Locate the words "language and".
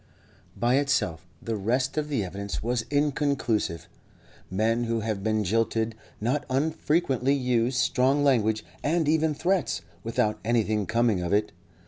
8.23-9.07